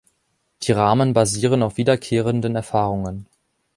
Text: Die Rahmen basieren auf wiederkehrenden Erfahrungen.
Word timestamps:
Die 0.63 0.71
Rahmen 0.71 1.13
basieren 1.13 1.61
auf 1.61 1.77
wiederkehrenden 1.77 2.55
Erfahrungen. 2.55 3.27